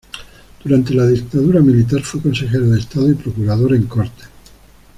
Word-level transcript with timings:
Durante 0.63 0.95
la 0.95 1.05
dictadura 1.05 1.59
militar 1.61 2.01
fue 2.01 2.21
consejero 2.23 2.65
de 2.71 2.79
Estado 2.79 3.11
y 3.11 3.13
procurador 3.13 3.75
en 3.75 3.83
Cortes. 3.83 4.29